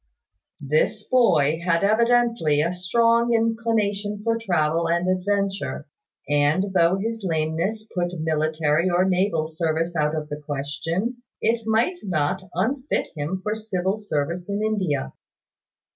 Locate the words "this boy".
0.59-1.61